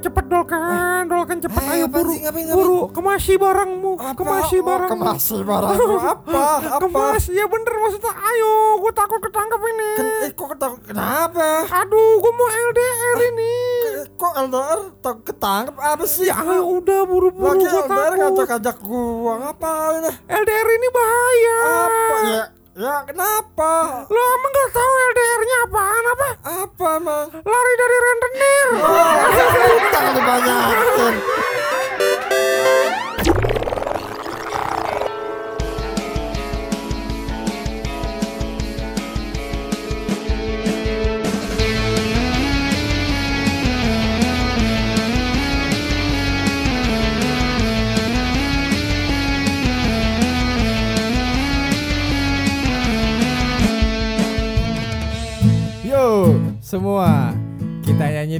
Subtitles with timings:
[0.00, 2.20] cepet dolkan, dolkan cepet Eh, ayo buru, sih?
[2.20, 2.56] Ngapain, ngapain?
[2.56, 4.90] buru kemasi barangmu, kemasi Oh, barangmu.
[4.90, 6.44] kemasi barangmu apa?
[6.70, 6.76] Apa?
[6.80, 8.12] Kemas, ya bener maksudnya.
[8.12, 9.90] Ayo, gue takut ketangkep ini.
[9.94, 11.48] Ken- eh, kok ketak- kenapa?
[11.66, 13.54] Aduh, gue mau LDR ini.
[13.92, 16.26] Eh, Kok LDR tak- ketangkep apa sih?
[16.26, 18.18] Ya ayo udah buru-buru Lagi gue LDR takut.
[18.18, 20.02] ngajak-ngajak gua ngapain?
[20.26, 21.56] LDR ini bahaya.
[21.60, 22.44] Apa ya?
[22.80, 24.08] Ya kenapa?
[24.08, 26.28] Lo emang gak tahu LDR-nya apaan apa?
[26.64, 27.26] Apa emang?
[27.28, 28.68] Lari dari rentenir.
[28.80, 29.12] Oh,
[29.84, 31.14] utang dibanyakin.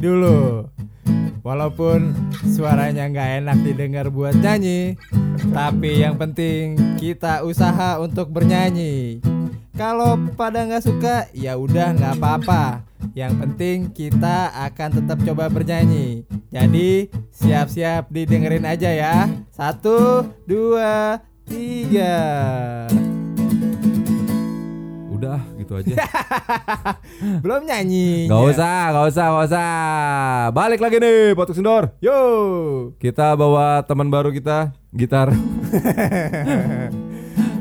[0.00, 0.66] Dulu.
[1.40, 2.12] Walaupun
[2.44, 4.96] suaranya nggak enak didengar buat nyanyi,
[5.52, 9.24] tapi yang penting kita usaha untuk bernyanyi.
[9.72, 12.84] Kalau pada nggak suka, ya udah nggak apa-apa.
[13.16, 16.28] Yang penting kita akan tetap coba bernyanyi.
[16.52, 19.24] Jadi siap-siap didengerin aja ya.
[19.48, 22.20] Satu, dua, tiga.
[25.20, 26.00] Udah gitu aja.
[27.44, 28.24] Belum nyanyi.
[28.24, 29.70] Gak usah, gak usah, gak usah.
[30.56, 31.92] Balik lagi nih, Potuk Sindor.
[32.00, 32.16] Yo.
[32.96, 35.28] Kita bawa teman baru kita, gitar.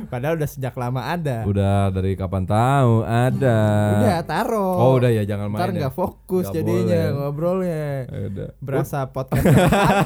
[0.10, 1.44] Padahal udah sejak lama ada.
[1.44, 3.60] Udah dari kapan tahu ada.
[4.00, 4.76] Udah taruh.
[4.80, 5.60] Oh udah ya jangan main.
[5.60, 5.78] Ntar ya.
[5.84, 7.16] nggak fokus Nggak jadinya boleh.
[7.20, 7.84] ngobrolnya.
[8.08, 8.50] Ya Udah.
[8.64, 9.44] Berasa podcast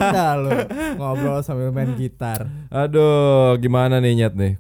[0.02, 0.52] anda lo
[0.98, 2.50] ngobrol sambil main gitar.
[2.68, 4.54] Aduh, gimana nih Nyet nih?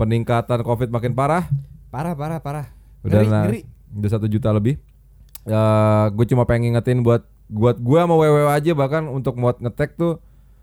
[0.00, 1.46] Peningkatan Covid makin parah.
[1.92, 2.66] Parah parah parah.
[3.04, 3.60] Udah Ngeri, ngeri.
[4.00, 4.80] udah satu juta lebih.
[5.44, 10.00] Eh gue cuma pengen ngingetin buat buat gue sama WW aja bahkan untuk mau ngetek
[10.00, 10.16] tuh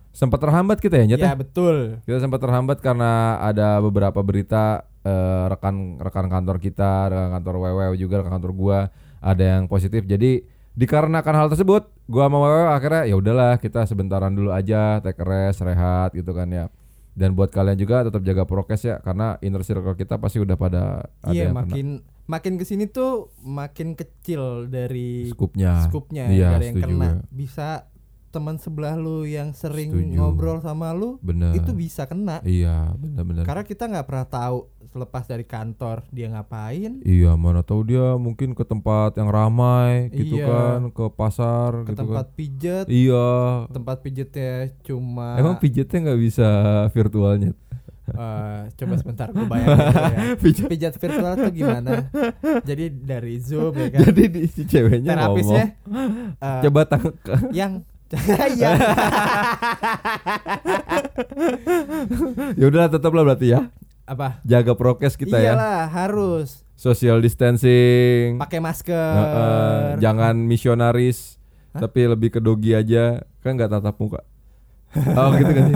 [0.09, 2.01] sempat terhambat kita ya Nyet Ya betul.
[2.01, 7.93] Kita sempat terhambat karena ada beberapa berita eh, rekan rekan kantor kita, rekan kantor WW
[7.93, 8.79] juga, rekan kantor gua
[9.21, 10.09] ada yang positif.
[10.09, 10.41] Jadi
[10.73, 15.61] dikarenakan hal tersebut, gua sama WW akhirnya ya udahlah kita sebentaran dulu aja, take rest,
[15.61, 16.65] rehat gitu kan ya.
[17.19, 20.83] Dan buat kalian juga tetap jaga prokes ya karena inner circle kita pasti udah pada
[21.19, 21.87] ada Iya yang kena makin
[22.29, 25.83] makin ke sini tuh makin kecil dari skupnya.
[25.83, 27.09] skupnya Iya, yang kena.
[27.19, 27.35] gue.
[27.35, 27.89] Bisa
[28.29, 30.15] teman sebelah lu yang sering Setuju.
[30.15, 31.53] ngobrol sama lu Bener.
[31.53, 32.39] itu bisa kena.
[32.41, 33.43] Iya, benar-benar.
[33.43, 34.57] Karena kita nggak pernah tahu
[34.89, 40.37] selepas dari kantor dia ngapain, Iya, mana tahu dia mungkin ke tempat yang ramai gitu
[40.37, 40.45] Iya.
[40.45, 42.35] kan, ke pasar ke gitu tempat kan.
[42.35, 43.29] pijet, Iya,
[43.69, 46.49] tempat pijetnya cuma Emang pijetnya nggak bisa
[46.89, 47.53] virtualnya?
[48.09, 50.17] Eh, coba sebentar gue bayangin ya.
[50.41, 50.65] Pijat.
[50.65, 52.09] Pijat virtual tuh gimana?
[52.65, 53.99] Jadi dari Zoom ya kan.
[54.01, 57.05] Jadi di si ceweknya Terapisnya ngomong, eh, coba tang
[57.53, 57.85] yang
[58.17, 58.73] Iya.
[62.59, 63.69] ya udahlah tetaplah berarti ya.
[64.09, 64.41] Apa?
[64.41, 65.53] Jaga prokes kita ya.
[65.53, 68.39] Iyalah, harus Social distancing.
[68.39, 68.95] pakai masker.
[68.95, 71.35] Heeh, jangan misionaris,
[71.75, 73.21] tapi lebih ke dogi aja.
[73.45, 74.23] Kan nggak tatap muka.
[74.97, 75.75] Oh gitu gak sih?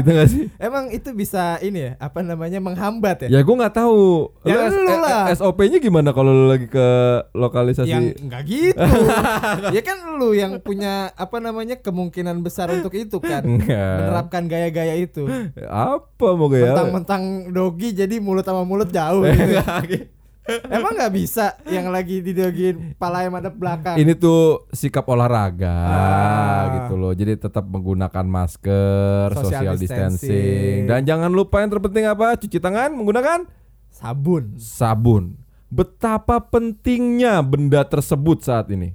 [0.00, 0.44] gitu gak sih?
[0.56, 3.28] Emang itu bisa ini ya, apa namanya menghambat ya?
[3.28, 4.32] Ya gue nggak tahu.
[4.48, 5.28] Ya Lu lu lah.
[5.36, 6.88] SOP-nya gimana kalau lu lagi ke
[7.36, 7.92] lokalisasi?
[7.92, 8.80] Yang enggak gitu.
[9.76, 13.44] ya kan lu yang punya apa namanya kemungkinan besar untuk itu kan.
[13.44, 14.08] Enggak.
[14.08, 15.28] Menerapkan gaya-gaya itu.
[15.68, 16.72] Apa mau gaya?
[16.72, 19.60] Mentang-mentang dogi jadi mulut sama mulut jauh gitu.
[20.68, 23.94] Emang nggak bisa yang lagi didogin pala yang madep belakang.
[23.94, 26.62] Ini tuh sikap olahraga Ah.
[26.76, 27.12] gitu loh.
[27.12, 30.28] Jadi tetap menggunakan masker, Social social, distancing.
[30.28, 30.78] distancing.
[30.86, 32.34] dan jangan lupa yang terpenting apa?
[32.34, 33.46] Cuci tangan menggunakan
[33.88, 34.56] sabun.
[34.56, 35.24] sabun.
[35.66, 38.94] Betapa pentingnya benda tersebut saat ini.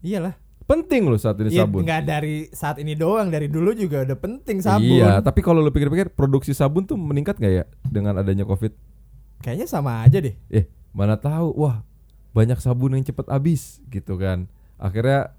[0.00, 0.38] Iyalah.
[0.62, 1.82] Penting loh saat ini Iya sabun.
[1.82, 5.02] nggak dari saat ini doang, dari dulu juga udah penting sabun.
[5.02, 8.70] Iya, tapi kalau lu pikir-pikir produksi sabun tuh meningkat gak ya dengan adanya Covid?
[9.42, 10.38] Kayaknya sama aja deh.
[10.48, 11.52] Eh, mana tahu.
[11.58, 11.84] Wah,
[12.30, 14.48] banyak sabun yang cepet habis gitu kan.
[14.76, 15.32] Akhirnya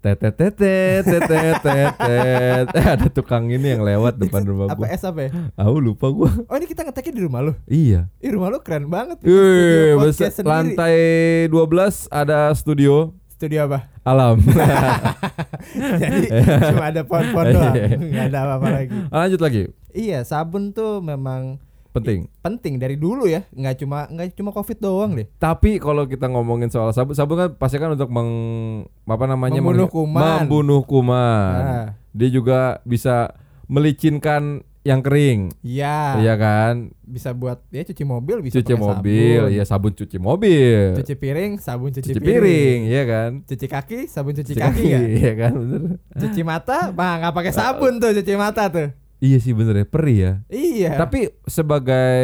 [0.00, 4.86] tetet tetet tetet tetet eh ada tukang ini yang lewat depan rumah apa gua.
[4.88, 5.30] S apa ya?
[5.54, 6.32] Aku lupa gua.
[6.44, 7.52] Oh ini kita ngeteknya di rumah lu.
[7.66, 8.08] Iya.
[8.16, 9.20] Ih rumah lu keren banget.
[9.20, 10.96] Wih, besar- lantai
[11.46, 13.88] 12 ada studio Studio apa?
[14.02, 14.36] alam.
[16.00, 16.28] Jadi
[16.72, 17.74] cuma ada pohon-pohon doang.
[18.00, 18.96] Nggak ada apa-apa lagi.
[19.06, 19.62] Lanjut lagi.
[19.90, 21.56] Iya sabun tuh memang
[21.90, 22.30] Penting.
[22.38, 23.42] penting dari dulu ya.
[23.50, 25.26] Nggak cuma nggak cuma covid doang deh.
[25.36, 28.30] Tapi kalau kita ngomongin soal sabun, sabun kan pasti kan untuk meng
[29.04, 30.22] apa namanya Membunuh kuman.
[30.40, 31.54] membunuh kuman.
[31.56, 31.88] Nah.
[32.10, 33.34] Dia juga bisa
[33.66, 34.42] melicinkan
[34.80, 35.52] yang kering.
[35.60, 36.16] Iya.
[36.16, 36.74] Iya kan?
[37.02, 39.52] Bisa buat ya cuci mobil bisa Cuci mobil, sabun.
[39.52, 40.96] ya sabun cuci mobil.
[40.96, 43.30] Cuci piring, sabun cuci, Cuci piring, iya kan?
[43.44, 45.00] Cuci kaki, sabun cuci, Cuci kaki ya.
[45.02, 45.80] Iya kan, bener.
[46.12, 48.88] Cuci mata, bah nggak pakai sabun tuh cuci mata tuh.
[49.20, 50.32] Iya sih bener ya, perih ya.
[50.48, 50.90] Iya.
[50.96, 52.16] Tapi sebagai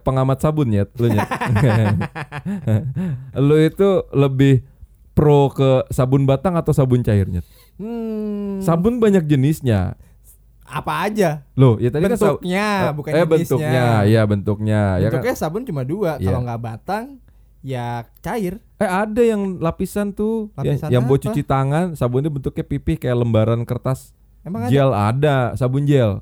[0.00, 1.24] pengamat sabun ya, lu Nyet.
[3.40, 4.62] lu itu lebih
[5.12, 7.40] pro ke sabun batang atau sabun cairnya?
[7.74, 9.94] Hmm, Sabun banyak jenisnya.
[10.62, 11.44] apa aja?
[11.54, 13.28] Loh, ya tadi kan bentuknya, bukan eh jenisnya.
[13.28, 15.10] bentuknya, ya bentuknya, ya kan.
[15.14, 16.16] Bentuknya sabun cuma dua.
[16.16, 16.24] Iya.
[16.24, 17.04] Kalau nggak batang,
[17.60, 18.58] ya cair.
[18.74, 21.24] Eh ada yang lapisan tuh, yang- Lapisan yang, buat apa?
[21.30, 24.10] cuci tangan, sabunnya bentuknya pipih kayak lembaran kertas.
[24.40, 24.68] Emang ada?
[24.68, 26.20] Gel ada, sabun gel.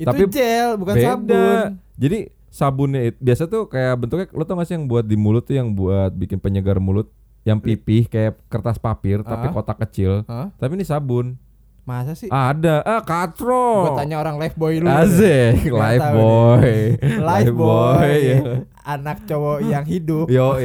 [0.00, 1.04] Itu tapi gel, bukan Beda.
[1.06, 1.58] sabun.
[1.94, 2.18] Jadi
[2.48, 5.54] sabunnya it- biasa tuh kayak bentuknya lo tau gak sih yang buat di mulut tuh
[5.54, 9.52] yang buat bikin penyegar mulut yang pipih kayak kertas papir tapi Ah.
[9.52, 10.24] kotak kecil.
[10.24, 10.48] Hah?
[10.54, 11.36] Tapi ini sabun.
[11.82, 12.28] Masa sih?
[12.28, 12.80] Ada.
[12.82, 13.86] Ah, katro.
[13.86, 14.86] Gue tanya orang life boy lu.
[14.86, 16.70] Asik, Nggak life boy.
[17.30, 18.12] Life boy.
[18.20, 18.38] ya.
[18.82, 20.26] Anak cowok yang hidup.
[20.26, 20.56] Yo,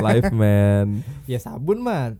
[0.00, 1.02] life man.
[1.24, 2.14] Ya sabun mah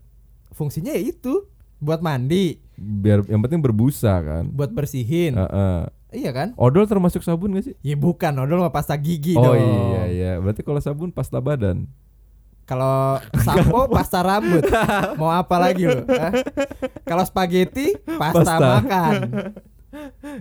[0.51, 1.47] fungsinya ya itu
[1.77, 4.43] buat mandi, Biar yang penting berbusa kan.
[4.47, 5.33] buat bersihin.
[5.33, 5.79] Heeh.
[6.11, 6.51] Iya kan?
[6.59, 7.75] Odol termasuk sabun gak sih?
[7.81, 9.55] Ya bukan, odol mah pasta gigi oh dong.
[9.55, 10.31] iya iya.
[10.37, 11.87] Berarti kalau sabun pasta badan.
[12.63, 14.63] Kalau sampo pasta rambut.
[15.15, 15.87] Mau apa lagi?
[15.87, 16.31] Hah?
[17.03, 18.67] Kalau spaghetti pasta, Pasta.
[18.79, 19.13] makan.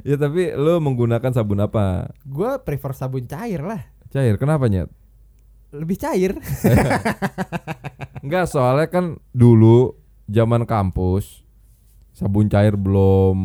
[0.06, 2.14] Ya tapi lo menggunakan sabun apa?
[2.22, 3.82] Gue prefer sabun cair lah.
[4.14, 4.38] Cair.
[4.38, 4.86] Kenapa nyet?
[5.74, 6.38] Lebih cair.
[8.22, 9.98] Enggak, soalnya kan dulu
[10.30, 11.42] zaman kampus
[12.20, 13.36] sabun cair belum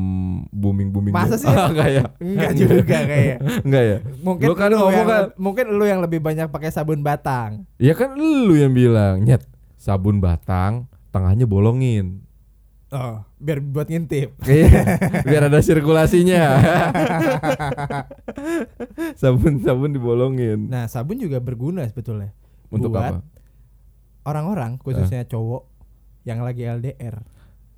[0.52, 1.16] booming booming.
[1.16, 1.48] Masa sih?
[1.72, 2.04] Enggak ya?
[2.20, 3.38] Enggak juga kayak.
[3.64, 3.98] Enggak ya?
[4.20, 5.24] Mungkin Lu kan lu ngomong kan.
[5.40, 7.64] mungkin lu yang lebih banyak pakai sabun batang.
[7.80, 9.48] Ya kan lu yang bilang, nyet
[9.80, 12.28] sabun batang tengahnya bolongin.
[12.92, 14.36] Oh, biar buat ngintip.
[14.46, 16.44] Iya, biar ada sirkulasinya.
[19.20, 20.70] Sabun-sabun dibolongin.
[20.70, 22.32] Nah, sabun juga berguna sebetulnya.
[22.70, 23.22] Untuk buat apa?
[24.26, 25.70] Orang-orang khususnya cowok
[26.26, 27.22] yang lagi LDR.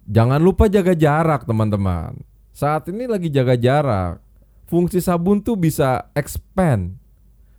[0.07, 2.15] Jangan lupa jaga jarak, teman-teman.
[2.55, 4.23] Saat ini lagi jaga jarak.
[4.67, 6.95] Fungsi sabun tuh bisa expand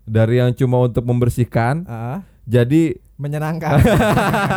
[0.09, 3.81] dari yang cuma untuk membersihkan Ah, jadi menyenangkan.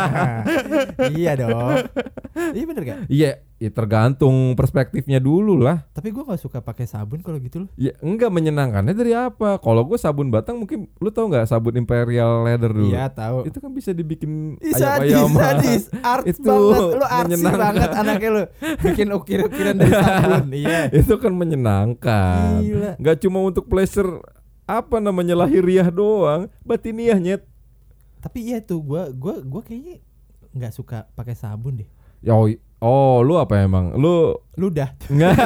[1.16, 1.84] iya dong.
[2.56, 2.98] Iya bener gak?
[3.08, 3.30] iya
[3.62, 5.86] ya tergantung perspektifnya dulu lah.
[5.94, 7.70] Tapi gue nggak suka pakai sabun kalau gitu loh.
[7.78, 9.62] Ya enggak menyenangkannya dari apa?
[9.62, 12.90] Kalau gue sabun batang mungkin lu tau nggak sabun Imperial Leather dulu?
[12.90, 13.46] Iya tahu.
[13.46, 15.38] Itu kan bisa dibikin sadis, ayam-ayaman.
[15.38, 18.42] sadis, art Itu banget, lu artsy banget anaknya lu,
[18.82, 20.80] bikin ukir-ukiran dari sabun, iya.
[20.90, 22.66] itu kan menyenangkan.
[22.66, 22.92] Gila.
[22.98, 24.18] Nggak cuma untuk pleasure
[24.66, 27.46] apa namanya lahiriah doang, batiniah nyet.
[28.18, 30.02] Tapi iya tuh, gua, gua, gua kayaknya
[30.50, 31.90] nggak suka pakai sabun deh.
[32.22, 32.48] Ya, Oh,
[32.80, 33.92] oh, lu apa emang?
[33.94, 35.32] Lu Ludah, nggak?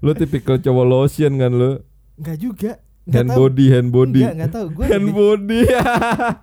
[0.00, 1.70] lu tipikal cowok lotion kan lu?
[2.16, 2.72] nggak juga.
[3.04, 3.38] Nggak Hand tahu.
[3.40, 4.20] body, hand body.
[4.20, 4.66] Nggak, nggak tahu.
[4.72, 5.60] Gua hand lebih- body.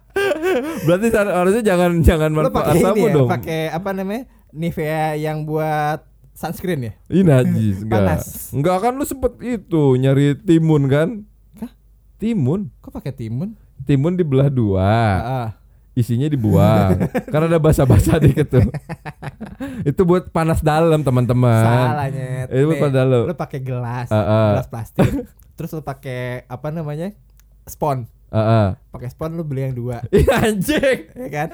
[0.86, 3.30] Berarti har- harusnya jangan jangan lu manfaat sabun ya, dong.
[3.30, 6.00] pakai apa namanya Nivea yang buat
[6.32, 6.92] sunscreen ya?
[7.06, 8.00] Ini najis enggak.
[8.00, 8.24] Panas.
[8.52, 11.08] Enggak kan lu sempet itu nyari timun kan?
[11.58, 11.72] Hah?
[12.16, 12.70] Timun.
[12.80, 13.56] Kok pakai timun?
[13.84, 14.92] Timun dibelah dua.
[15.94, 16.98] Isinya dibuang
[17.32, 18.66] karena ada basa-basa dikit tuh
[19.90, 22.48] itu buat panas dalam teman-teman salah nyet.
[22.50, 24.50] itu buat panas dalam Lu pakai gelas, Ah, ah.
[24.54, 25.10] gelas plastik.
[25.56, 27.14] terus lu pakai apa namanya?
[27.64, 28.10] Spon.
[28.28, 28.68] Heeh.
[28.90, 31.48] Pakai spon lu beli yang dua, Ih, anjing ya kan?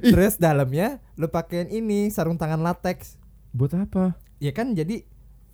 [0.00, 3.18] terus dalamnya lu pakein ini sarung tangan latex.
[3.50, 5.02] buat apa Ya kan jadi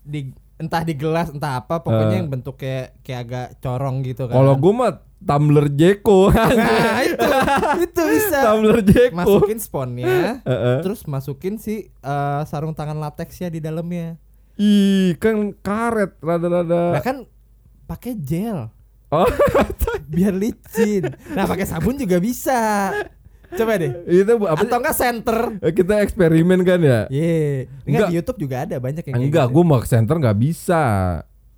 [0.03, 0.21] di
[0.63, 2.19] entah di gelas entah apa pokoknya Ah.
[2.19, 4.35] yang bentuk kayak kayak agak corong gitu kan.
[4.35, 7.29] kalau gua mah tumbler Jeko nah, itu
[7.83, 8.39] itu bisa.
[8.45, 10.79] tumbler Jeko Masukin sponnya, Heeh.
[10.81, 14.17] terus masukin si eh, sarung tangan latexnya di dalamnya.
[14.55, 17.17] ih kan karet rada-rada Nah kan
[17.85, 18.69] pakai gel
[19.09, 19.29] oh
[20.07, 21.05] biar licin.
[21.31, 22.93] Nah pakai sabun juga bisa.
[23.53, 23.93] Coba deh.
[24.07, 24.59] itu apa?
[24.59, 25.39] Atau enggak center?
[25.59, 27.85] Eh, kita eksperimen kan ya Ye, Enggak.
[27.85, 29.55] enggak di YouTube juga ada banyak yang enggak gitu.
[29.55, 30.83] gua mau ke center nggak bisa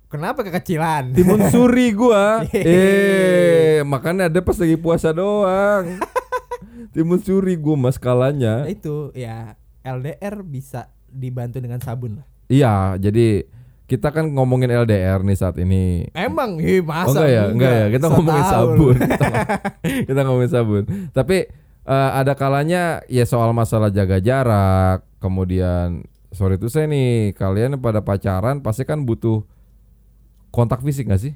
[0.05, 1.11] Kenapa kekecilan?
[1.11, 2.67] timun suri gua Hehehe.
[2.67, 5.95] eh makanya ada pas lagi puasa doang
[6.93, 12.25] timun suri gua mas skalanya Nah, itu ya LDR bisa dibantu dengan sabun lah.
[12.45, 13.45] Iya, jadi
[13.85, 16.09] kita kan ngomongin LDR nih saat ini.
[16.11, 17.05] Emang, ih masa?
[17.05, 17.85] oh enggak ya, enggak ya.
[17.87, 18.95] Kita So ngomongin tau sabun.
[18.97, 19.27] kita,
[20.09, 20.83] kita ngomongin sabun.
[21.11, 21.37] Tapi
[21.85, 26.03] eh, ada kalanya ya soal masalah jaga jarak, kemudian
[26.35, 29.45] sorry tuh saya nih, kalian pada pacaran pasti kan butuh
[30.51, 31.33] kontak fisik gak sih?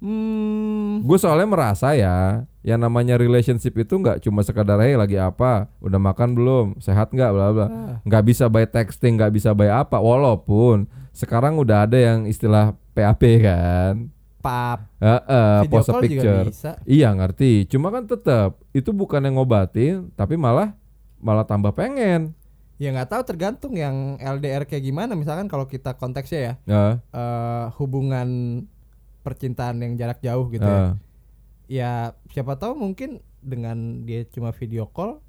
[0.00, 5.68] Hmm, Gue soalnya merasa ya, yang namanya relationship itu nggak cuma sekadar hey lagi apa,
[5.84, 7.66] udah makan belum, sehat nggak, bla bla.
[7.68, 7.68] Ah.
[8.08, 10.00] Nggak bisa by texting, nggak bisa by apa.
[10.00, 14.08] Walaupun sekarang udah ada yang istilah PAP kan.
[14.40, 16.44] Pap, Heeh, video pose call juga picture.
[16.48, 16.70] bisa.
[16.88, 17.68] Iya ngerti.
[17.68, 20.72] Cuma kan tetap itu bukan yang ngobatin, tapi malah
[21.20, 22.32] malah tambah pengen.
[22.80, 25.12] Ya nggak tahu tergantung yang LDR kayak gimana.
[25.12, 28.28] Misalkan kalau kita konteksnya ya Nah, eh, hubungan
[29.20, 30.72] percintaan yang jarak jauh gitu ya.
[30.88, 30.92] nah.
[31.68, 31.92] Ya
[32.32, 35.20] siapa tahu mungkin dengan dia cuma video call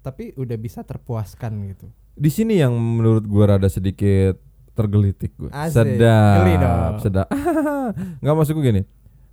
[0.00, 1.90] tapi udah bisa terpuaskan gitu.
[2.14, 4.38] Di sini yang menurut gua rada sedikit
[4.72, 5.48] tergelitik gue.
[5.48, 5.84] Asik.
[5.98, 6.36] Sedap.
[6.38, 6.92] Geli dong.
[6.98, 7.28] Sedap.
[8.22, 8.82] Nggak maksud gue gini.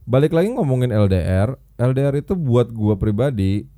[0.04, 3.70] Balik lagi ngomongin LDR, LDR itu buat gua pribadi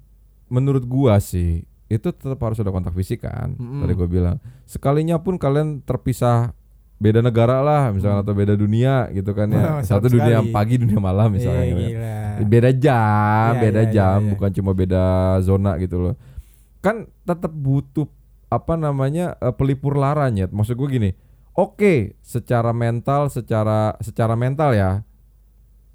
[0.48, 3.51] menurut gua sih itu tetap harus ada kontak fisik kan.
[3.53, 3.84] Mm-mm.
[3.84, 4.38] Tadi gua bilang.
[4.63, 6.56] Sekalinya pun kalian terpisah
[6.96, 9.60] beda negara lah misalnya atau beda dunia gitu kan ya.
[9.75, 10.53] Wah, Satu dunia sekali.
[10.53, 11.89] pagi dunia malam misalnya Eh, gitu ya.
[11.91, 12.48] gila.
[12.48, 14.32] beda jam, Iya, beda iya, jam, iya, iya.
[14.32, 15.03] bukan cuma beda
[15.41, 16.15] zona gitu loh.
[16.80, 18.08] Kan tetap butuh
[18.48, 20.48] apa namanya eh, pelipur laranya.
[20.48, 21.10] Maksud gue gini,
[21.53, 24.91] oke, secara mental, secara secara mental ya,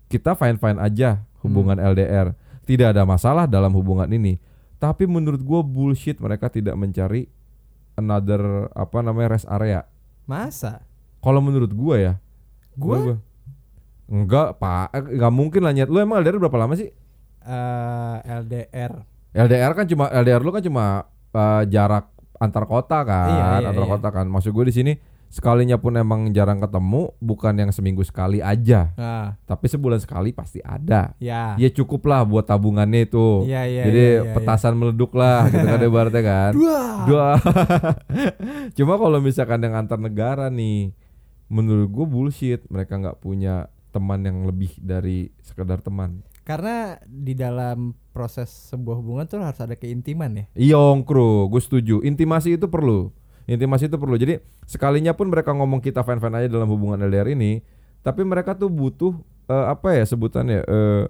[0.06, 1.88] kita fine fine aja hubungan Hmm.
[1.90, 4.38] LDR, tidak ada masalah dalam hubungan ini.
[4.76, 7.26] Tapi menurut gue bullshit mereka tidak mencari
[7.94, 9.88] another apa namanya rest area.
[10.24, 10.84] Masa?
[11.18, 12.14] Kalau menurut gue ya,
[12.76, 13.20] Gua gua-
[14.06, 15.88] enggak pak, eh, nggak mungkin lah nyet.
[15.88, 16.92] Lu emang LDR berapa lama sih?
[17.40, 18.92] eh, LDR.
[19.32, 20.84] LDR kan cuma LDR lu kan cuma
[21.30, 23.92] eh, jarak antar kota kan, Iya, iya, antar iya.
[23.92, 24.26] kota kan.
[24.26, 24.92] Maksud gue di sini
[25.26, 30.62] sekalinya pun emang jarang ketemu, bukan yang seminggu sekali aja, Nah, tapi sebulan sekali pasti
[30.62, 31.12] ada.
[31.18, 31.54] ya.
[31.56, 33.44] Ya cukup lah buat tabungannya itu.
[33.44, 36.52] Iya, iya, Jadi iya, iya, petasan meleduk lah gitu kan ibaratnya kan.
[36.54, 36.80] Dua.
[37.04, 37.28] Dua.
[38.76, 40.92] Cuma kalau misalkan yang antar negara nih,
[41.48, 42.60] menurut gue bullshit.
[42.66, 46.20] Mereka nggak punya teman yang lebih dari sekedar teman.
[46.46, 50.44] Karena di dalam proses sebuah hubungan tuh harus ada keintiman ya.
[50.54, 52.06] Iyong kru, gue setuju.
[52.06, 53.10] Intimasi itu perlu.
[53.46, 54.14] Intimasi itu perlu.
[54.14, 57.62] Jadi sekalinya pun mereka ngomong kita fan-fan aja dalam hubungan LDR ini,
[58.02, 59.14] tapi mereka tuh butuh
[59.46, 61.04] eh, apa ya sebutannya eh,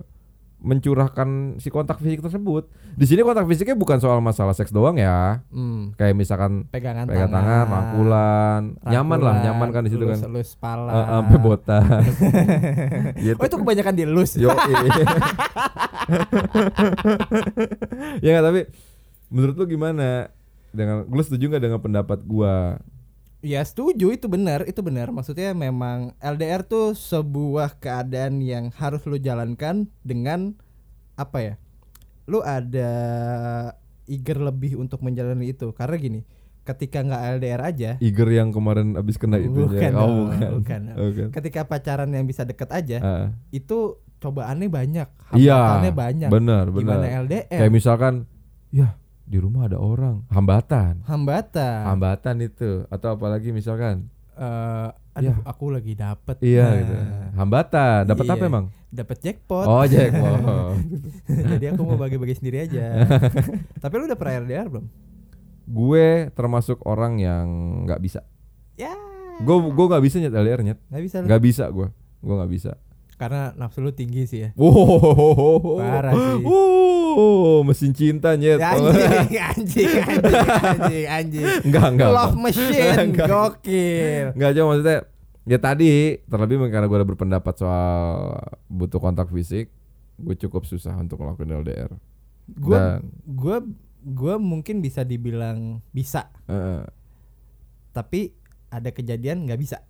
[0.57, 2.69] mencurahkan si kontak fisik tersebut.
[2.97, 5.45] Di sini kontak fisiknya bukan soal masalah seks doang ya.
[5.53, 10.17] Hmm, Kayak misalkan pegangan pegang tangan, rangkulan, nyaman lah, nyaman kan di situ kan.
[10.17, 10.93] Elus pala.
[10.93, 11.85] Eh, Sampai botak.
[13.25, 13.37] gitu.
[13.37, 14.31] Oh itu kebanyakan dielus.
[14.37, 14.49] Yo,
[18.25, 18.61] ya nggak tapi
[19.29, 20.33] menurut lu gimana?
[20.77, 22.77] Dengan lu setuju nggak dengan pendapat gua?
[23.41, 25.09] Ya setuju itu benar, itu benar.
[25.09, 30.53] Maksudnya memang LDR tuh sebuah keadaan yang harus lu jalankan dengan
[31.15, 31.55] apa ya?
[32.27, 32.91] Lu ada
[34.05, 35.71] eager lebih untuk menjalani itu.
[35.73, 36.21] Karena gini,
[36.67, 40.51] ketika nggak LDR aja, Iger yang kemarin abis kena itu Bukan oh, dong, bukan.
[40.59, 40.81] bukan.
[41.07, 41.29] Bukan.
[41.31, 46.29] ketika pacaran yang bisa deket aja, Ah, itu cobaannya banyak, Iya, hambatannya banyak.
[46.33, 47.23] benar, Gimana benar.
[47.31, 47.59] LDR?
[47.63, 48.15] Kayak misalkan,
[48.75, 51.83] ya di rumah ada orang, hambatan, hambatan.
[51.85, 54.07] hambatan itu, atau apalagi misalkan,
[54.37, 55.49] Eh, aduh, Ya.
[55.49, 56.37] aku lagi dapet.
[56.45, 56.95] iya, Nah, gitu.
[57.35, 58.35] hambatan, dapat Iya.
[58.37, 58.67] apa emang?
[58.87, 59.65] Dapet jackpot.
[59.65, 60.77] Oh jackpot.
[61.57, 63.01] Jadi aku mau bagi-bagi sendiri aja.
[63.83, 64.87] Tapi lu udah pernah LDR belum?
[65.67, 67.47] gue termasuk orang yang
[67.83, 68.23] nggak bisa.
[68.77, 68.93] Ya.
[69.41, 71.89] Gue gue nggak bisa nyet LDR nyet, Nggak bisa nggak bisa gue,
[72.21, 72.73] gue nggak bisa.
[73.17, 74.51] Karena nafsu lu tinggi sih ya.
[74.55, 76.45] Wow, Parah sih.
[77.17, 78.61] Oh, mesin cinta nyet.
[78.61, 81.47] Ya, anjing, anjing, anjing, anjing, anjing.
[81.65, 82.09] Enggak, enggak.
[82.13, 83.27] Love machine, Enggak.
[83.27, 84.27] gokil.
[84.37, 84.99] Enggak cuma maksudnya
[85.47, 85.91] ya tadi
[86.23, 88.37] terlebih karena gue udah berpendapat soal
[88.69, 89.73] butuh kontak fisik,
[90.19, 91.91] gue cukup susah untuk melakukan LDR.
[92.53, 93.57] Gua, Dan- gua,
[94.05, 96.85] gua mungkin bisa dibilang bisa, Eh,
[97.91, 98.37] tapi
[98.69, 99.81] ada kejadian nggak bisa.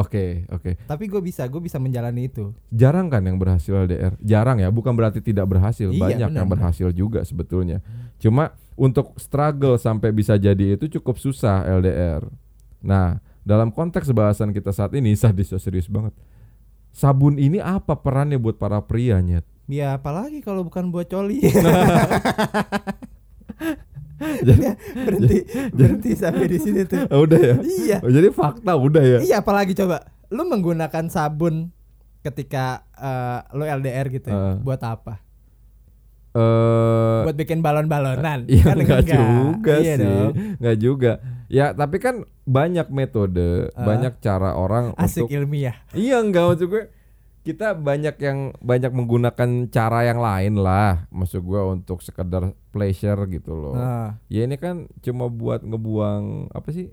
[0.00, 0.80] Oke, oke.
[0.88, 2.56] Tapi gue bisa, gue bisa menjalani itu.
[2.72, 4.16] Jarang kan yang berhasil LDR?
[4.24, 5.92] Jarang ya, bukan berarti tidak berhasil.
[5.92, 7.84] Iya, Banyak benar, yang berhasil juga sebetulnya.
[8.16, 12.24] Cuma untuk struggle sampai bisa jadi itu cukup susah LDR.
[12.80, 16.16] Nah, dalam konteks bahasan kita saat ini sadis serius banget.
[16.90, 19.44] Sabun ini apa perannya buat para pria nyet?
[19.70, 21.44] Ya apalagi kalau bukan buat coli.
[24.48, 24.62] Jadi,
[24.94, 25.38] berhenti,
[25.76, 27.08] berhenti sampai di sini tuh.
[27.12, 27.54] Oh, udah ya.
[27.58, 27.96] Iya.
[28.00, 29.18] Oh, jadi fakta udah ya.
[29.20, 31.72] Iya apalagi coba lu menggunakan sabun
[32.20, 34.54] ketika eh, lu LDR gitu ya, Heeh.
[34.60, 35.24] buat apa?
[36.30, 38.46] Eh Buat bikin balon-balonan?
[38.46, 40.32] Iya Kan enggak juga Iya sih, dong.
[40.60, 41.12] enggak juga.
[41.50, 43.82] Ya tapi kan banyak metode, Ah.
[43.82, 45.74] banyak cara orang Asik untuk ilmiah.
[45.90, 46.84] Iya enggak maksud gue
[47.40, 53.52] kita banyak yang banyak menggunakan cara yang lain lah maksud gue untuk sekedar pleasure gitu
[53.52, 53.72] loh.
[53.72, 56.92] Ah, Ya ini kan cuma buat ngebuang apa sih?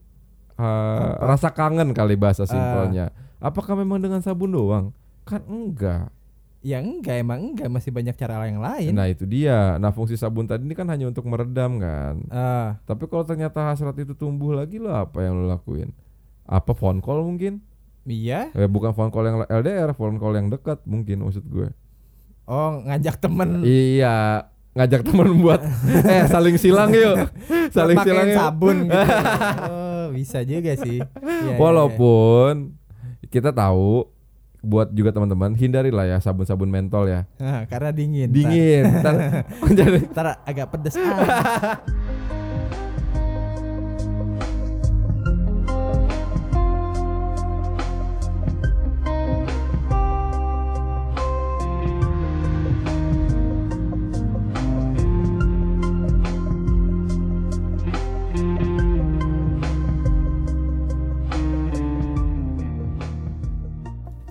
[0.53, 1.21] Eh, Apa?
[1.27, 2.49] rasa kangen kali bahasa Ah.
[2.49, 3.11] simpelnya.
[3.37, 4.85] Apakah memang dengan sabun doang?
[5.23, 6.09] Kan enggak.
[6.57, 8.91] ya enggak emang enggak masih banyak cara yang lain.
[8.91, 9.77] Nah itu dia.
[9.77, 12.25] Nah fungsi sabun tadi ini kan hanya untuk meredam kan.
[12.27, 15.91] Ah, Tapi kalau ternyata hasrat itu tumbuh lagi lo apa yang lo lakuin?
[16.43, 17.59] apa phone call mungkin?
[18.07, 18.55] Iya.
[18.55, 21.67] Eh, bukan phone call yang LDR, phone call yang dekat mungkin maksud gue.
[22.47, 25.59] Oh, ngajak temen Iya, ngajak teman buat
[26.15, 27.27] eh saling silang yuk.
[27.75, 28.39] saling pakai silang yuk.
[28.39, 28.95] sabun gitu.
[29.67, 31.03] oh, bisa juga sih.
[31.03, 32.71] Iya, Walaupun
[33.27, 34.07] kita tahu
[34.63, 37.27] buat juga teman-teman hindarilah ya sabun-sabun mentol ya.
[37.39, 38.31] Nah, karena dingin.
[38.31, 38.83] Dingin.
[39.03, 39.15] Ntar,
[40.15, 41.83] ntar agak pedes ah.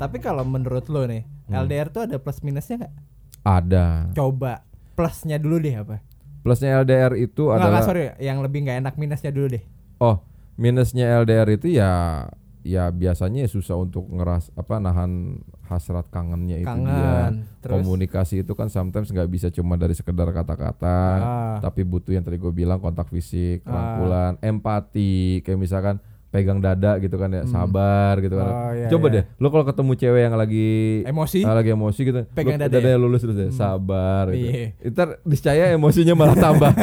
[0.06, 1.62] Tapi kalau menurut lo nih, Hmm.
[1.62, 2.94] LDR tuh ada plus minusnya nggak?
[3.42, 4.10] ada.
[4.10, 6.02] Coba plusnya dulu deh apa?
[6.40, 9.62] Plusnya LDR itu Enggak, adalah enggak, sorry, yang lebih nggak enak minusnya dulu deh.
[9.98, 10.18] oh,
[10.56, 12.26] minusnya LDR itu ya
[12.60, 16.74] ya biasanya susah untuk ngeras apa nahan hasrat kangennya itu dia.
[16.74, 17.32] Kangen.
[17.60, 21.56] Terus Komunikasi itu kan sometimes nggak bisa cuma dari sekedar kata-kata, Ah.
[21.60, 23.70] tapi butuh yang tadi gue bilang kontak fisik, Ah.
[23.70, 25.96] rangkulan, empati, kayak misalkan
[26.36, 27.48] pegang dada gitu kan ya, Hmm.
[27.48, 28.44] sabar gitu kan.
[28.46, 29.14] Oh, iya, Coba iya.
[29.16, 30.68] deh, lo kalau ketemu cewek yang lagi
[31.02, 31.40] emosi.
[31.42, 33.00] ah, lagi emosi gitu, Pegang dada dadanya ya?
[33.00, 33.56] lulus terus deh, Hmm.
[33.56, 34.44] sabar gitu.
[34.44, 34.92] Iya.
[34.92, 36.68] Ntar discaya emosinya malah tambah.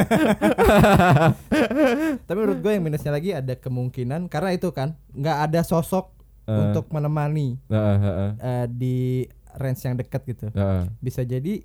[2.23, 6.09] Tapi menurut gue yang minusnya lagi ada kemungkinan karena itu kan nggak ada sosok
[6.43, 6.51] Eh.
[6.51, 9.23] untuk menemani ah, ah, eh, di
[9.55, 10.47] range yang dekat gitu.
[10.53, 10.83] ah.
[10.99, 11.63] Bisa jadi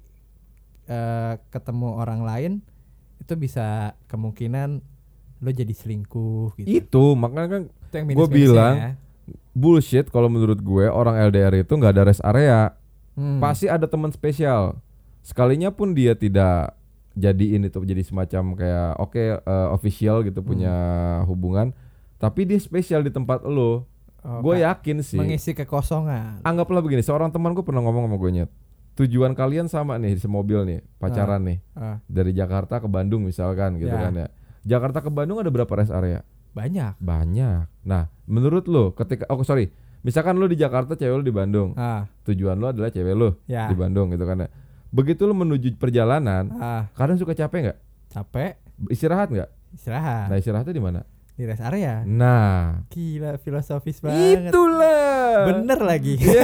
[0.87, 2.52] eh, ketemu orang lain
[3.18, 4.78] itu bisa kemungkinan
[5.38, 6.66] lo jadi selingkuh gitu.
[6.66, 7.62] Itu makanya kan
[8.04, 8.90] minus-minusnya bilang, ya.
[9.52, 12.75] bullshit kalau menurut gue orang LDR itu nggak ada rest area.
[13.14, 13.38] Hmm.
[13.38, 14.78] Pasti ada teman spesial.
[15.23, 16.75] Sekalinya pun dia tidak
[17.18, 20.71] jadiin itu jadi semacam kayak oke eh, official gitu punya
[21.26, 21.75] hubungan,
[22.16, 23.87] tapi dia spesial di tempat lo.
[24.18, 25.14] Oh, gue yakin sih.
[25.14, 26.42] mengisi kekosongan.
[26.42, 28.50] Anggaplah begini, seorang teman gue pernah ngomong sama gue nyet.
[28.99, 31.59] Tujuan kalian sama nih di semobil nih, pacaran nih.
[31.79, 34.11] Ah, Dari Jakarta ke Bandung misalkan gitu Ya.
[34.11, 34.29] kan ya.
[34.68, 36.20] Jakarta ke Bandung ada berapa rest area?
[36.50, 36.98] banyak.
[36.98, 37.70] Banyak.
[37.83, 41.70] Nah, menurut lo ketika oh sorry, misalkan lo di Jakarta, cewek lo di Bandung.
[41.72, 43.66] Ah, Tujuan lo adalah cewek lo ya.
[43.66, 44.48] di Bandung gitu kan ya.
[44.88, 47.78] Begitu lo menuju perjalanan, Ah, kadang suka capek nggak?
[48.11, 48.52] capek
[48.85, 49.50] Istirahat nggak?
[49.70, 51.00] istirahat Nah, istirahatnya di mana?
[51.31, 52.02] di rest area.
[52.02, 54.50] Nah, Gila filosofis banget.
[54.50, 55.54] itulah.
[55.54, 56.18] Bener lagi.
[56.20, 56.42] Iya.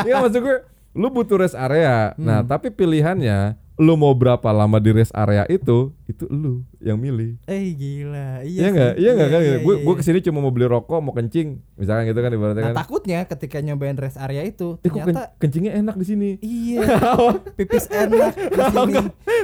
[0.00, 0.56] Iya, maksud gue
[0.94, 2.16] lu butuh rest area.
[2.16, 2.48] Nah, Hmm.
[2.48, 7.36] tapi pilihannya lu mau berapa lama di rest area itu, itu lu yang milih.
[7.44, 8.40] Eh gila.
[8.40, 8.70] Iya Iya sih.
[8.70, 8.92] enggak?
[8.94, 9.40] Iya enggak kan?
[9.40, 9.94] iya, gue iya, gue iya.
[9.94, 12.76] ke sini cuma mau beli rokok, mau kencing, misalkan gitu kan ibaratnya Nah kan.
[12.78, 16.30] takutnya ketika nyobain rest area itu Eh, kok ken- ternyata kencingnya enak di sini.
[16.40, 16.80] iya
[17.56, 18.94] pipis enak di sini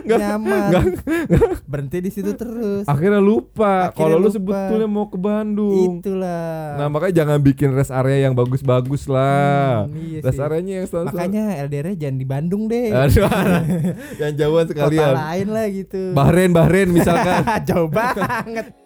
[0.00, 0.84] enggak, nyaman enggak.
[1.64, 6.00] berhenti di situ terus Akhirnya lupa kalau lu sebetulnya mau ke Bandung.
[6.00, 9.84] itulah Nah, makanya jangan bikin rest area yang bagus-bagus lah.
[9.84, 11.12] Hmm, iya rest areanya yang standar.
[11.12, 13.28] makanya LDR jangan di Bandung deh Aduh,
[14.20, 15.12] yang jauhan kota sekalian.
[15.12, 17.42] lain lah gitu Bahrain, Bahrain misalkan.
[17.68, 18.83] jauh banget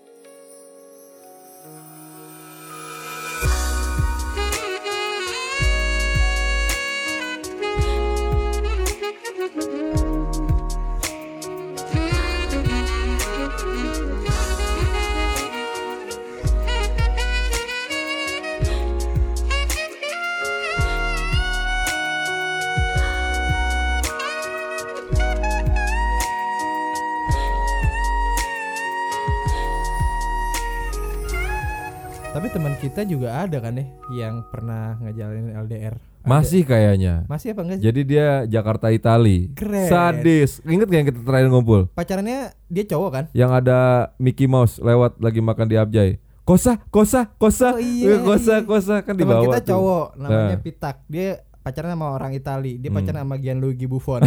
[32.99, 36.27] kita juga ada kan ya yang pernah ngejalanin LDR Ada.
[36.27, 37.23] Masih kayaknya.
[37.25, 37.85] masih apa enggak sih?
[37.87, 39.55] Jadi dia Jakarta Itali.
[39.55, 39.87] Keren.
[39.87, 40.59] Sadis.
[40.61, 41.87] Ingat gak yang kita terakhir ngumpul?
[41.89, 43.79] pacarannya dia cowok kan Yang ada
[44.19, 46.19] Mickey Mouse lewat lagi makan di Abjay.
[46.43, 47.71] Kosa, kosa, kosa.
[47.71, 48.67] Oh, iya, Eh, kosa, iya.
[48.67, 49.69] kosa kan di bawah kita tuh.
[49.71, 50.61] cowok namanya Nah.
[50.61, 51.29] Pitak dia
[51.61, 52.99] pacaran sama orang Itali dia Hmm.
[52.99, 54.27] pacaran sama Gianluigi Buffon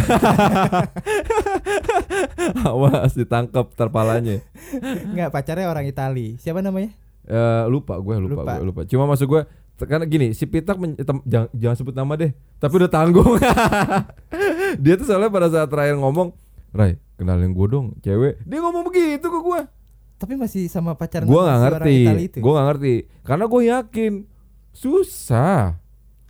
[2.64, 4.40] Awas ditangkap terpalanya.
[5.04, 8.52] Enggak pacarnya orang Itali siapa namanya Eh, lupa gue lupa, Lupa.
[8.58, 8.80] gue lupa.
[8.82, 9.42] Cuma maksud gue
[9.82, 13.34] karena gini si Pitak men- tem- jangan, jangan sebut nama deh tapi udah tanggung.
[14.82, 16.34] Dia tuh soalnya pada saat terakhir ngomong
[16.70, 18.42] Rai kenalin gue dong cewek.
[18.42, 19.60] Dia ngomong begitu ke gue
[20.16, 22.94] tapi masih sama pacaran gue nggak ngerti itu gue nggak ngerti.
[23.22, 24.12] Karena gue yakin
[24.72, 25.78] susah.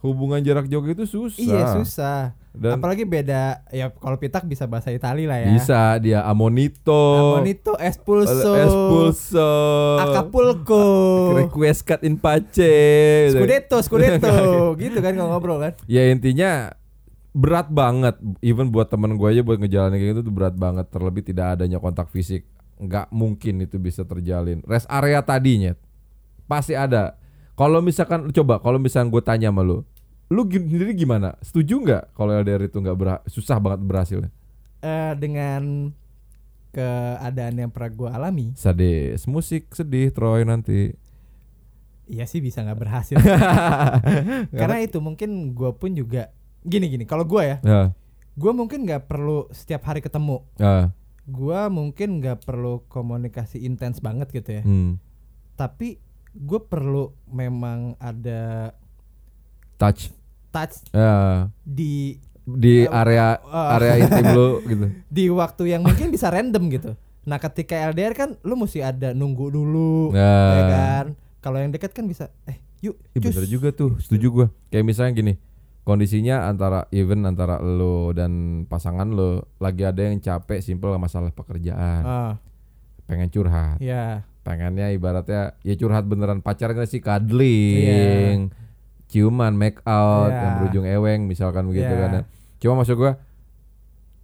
[0.01, 1.41] Hubungan jarak jauh itu susah.
[1.41, 2.21] Iya susah
[2.53, 5.57] dan apalagi beda ya kalau Pitak bisa bahasa Itali lah ya.
[5.57, 9.53] Bisa dia amonito Amonito Espulso espulso
[9.97, 10.85] Acapulco.
[11.33, 13.33] Request cut in pace.
[13.33, 14.29] Scudetto Scudetto.
[14.83, 15.73] Gitu kan kalau ngobrol kan.
[15.89, 16.77] Ya intinya
[17.33, 18.21] berat banget.
[18.45, 20.93] Even buat temen gue aja buat ngejalanin kayak gitu tuh berat banget.
[20.93, 22.45] Terlebih tidak adanya kontak fisik.
[22.77, 24.61] Nggak mungkin itu bisa terjalin.
[24.69, 25.73] Rest area tadinya
[26.45, 27.17] pasti ada.
[27.57, 29.89] Kalau misalkan coba kalau misalkan gue tanya sama lu,
[30.33, 31.37] lu sendiri gimana?
[31.39, 34.31] Setuju nggak kalau LDR itu nggak berha- susah banget berhasilnya?
[34.81, 35.93] Eh, dengan
[36.71, 40.97] keadaan yang pernah gue alami, Sadis, musik sedih Troy nanti.
[42.05, 43.17] iya sih bisa nggak berhasil.
[44.59, 47.05] Karena itu mungkin gue pun juga gini gini.
[47.05, 47.83] Kalau gue ya, Ya,
[48.33, 50.41] gue mungkin nggak perlu setiap hari ketemu.
[50.57, 50.91] ya,
[51.23, 54.63] Gue mungkin nggak perlu komunikasi intens banget gitu ya.
[54.63, 54.97] hmm.
[55.55, 56.01] Tapi
[56.33, 58.73] gue perlu memang ada
[59.77, 60.09] touch,
[60.53, 63.75] touch ya, di di Eh, area eh.
[63.75, 64.87] area intim lu gitu.
[65.07, 66.93] di waktu yang mungkin bisa random gitu.
[67.23, 70.35] Nah, ketika LDR kan lu mesti ada nunggu dulu, Ya.
[70.51, 71.07] ya kan?
[71.39, 73.23] Kalau yang dekat kan bisa eh yuk cus.
[73.25, 74.47] bener juga tuh, setuju gua.
[74.69, 75.35] Kayak misalnya gini,
[75.81, 78.33] kondisinya antara even antara lo dan
[78.65, 82.33] pasangan lo lagi ada yang capek simple masalah pekerjaan, Ah,
[83.05, 83.79] pengen curhat.
[83.79, 84.27] ya.
[84.43, 88.51] pengennya ibaratnya ya curhat beneran pacar nggak sih cuddling
[89.13, 90.41] ciuman make out Iya.
[90.41, 92.01] yang berujung eweng misalkan begitu Iya.
[92.01, 92.23] kan ya.
[92.59, 93.21] cuma maksud gua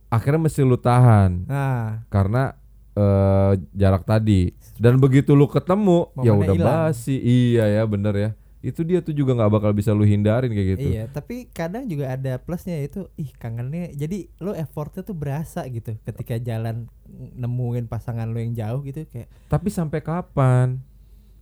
[0.09, 2.57] akhirnya mesti lu tahan Nah, karena
[2.95, 6.77] eh, jarak tadi dan begitu lu ketemu ya Momennya udah hilang.
[6.89, 10.69] basi iya ya bener ya itu dia tuh juga nggak bakal bisa lu hindarin kayak
[10.75, 13.95] gitu iya, tapi kadang juga ada plusnya yaitu ih kangennya.
[13.95, 16.91] Jadi lu effortnya tuh berasa gitu ketika jalan
[17.39, 20.83] nemuin pasangan lu yang jauh gitu kayak tapi sampai kapan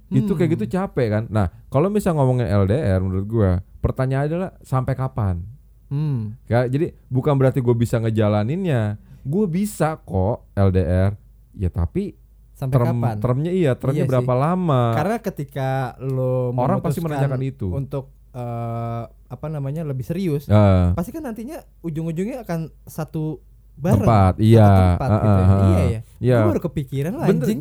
[0.09, 0.55] itu kayak Hmm.
[0.55, 5.43] gitu capek kan nah kalau misal ngomongin LDR menurut gua pertanyaan adalah sampai kapan
[5.87, 8.99] hmm, Ya, jadi bukan berarti gue bisa ngejalaninnya.
[9.23, 11.15] Gue bisa kok LDR.
[11.53, 12.19] Ya tapi
[12.53, 13.15] sampai term kapan?
[13.17, 14.91] termnya iya, termnya Iya berapa lama?
[14.93, 15.69] Karena ketika
[16.01, 17.67] lu Orang pasti menanyakan itu.
[17.69, 23.39] untuk eh, apa namanya lebih serius, Ah, pasti kan nantinya ujung-ujungnya akan satu
[23.75, 24.71] bareng tempat, iya.
[24.93, 25.47] tempat Ah, gitu ya.
[25.47, 25.61] ah.
[25.65, 26.37] iya ya Iya.
[26.37, 27.59] Gua baru kepikiran lah anjing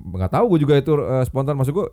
[0.00, 1.88] nggak tahu gue juga itu eh, spontan masuk gue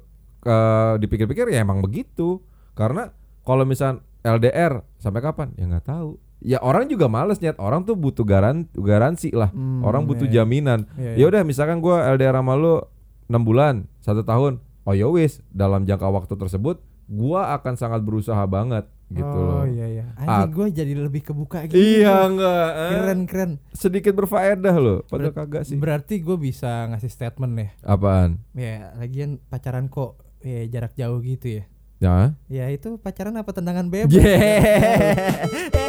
[1.03, 2.39] dipikir-pikir ya emang begitu.
[2.71, 3.11] Karena
[3.43, 5.51] kalau misal LDR sampai kapan?
[5.59, 6.21] Ya nggak tahu.
[6.39, 7.57] Ya orang juga males nyet.
[7.57, 9.49] Orang tuh butuh garan garansi lah.
[9.49, 10.45] Hmm, orang butuh iya, iya.
[10.45, 10.79] jaminan.
[10.95, 11.25] Iya, Ya iya.
[11.27, 12.79] udah misalkan gua LDR sama lu
[13.27, 14.61] 6 bulan, satu tahun.
[14.87, 16.79] Oh ya wis, dalam jangka waktu tersebut
[17.11, 19.61] gua akan sangat berusaha banget gitu loh.
[19.61, 20.43] oh iya iya Ah.
[20.43, 22.67] anjing gue jadi lebih kebuka gitu Iya enggak.
[22.69, 22.91] eh?
[22.93, 25.75] keren keren Sedikit berfaedah loh, padahal Ber- kagak sih.
[25.75, 28.43] berarti gue bisa ngasih statement ya Apaan?
[28.51, 31.63] ya lagian pacaran kok ya jarak jauh gitu ya
[31.97, 32.37] Ya.
[32.45, 35.87] ya itu pacaran apa tendangan bebas Yeah.